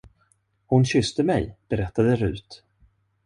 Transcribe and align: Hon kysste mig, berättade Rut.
Hon 0.65 0.83
kysste 0.85 1.23
mig, 1.23 1.57
berättade 1.69 2.15
Rut. 2.15 2.63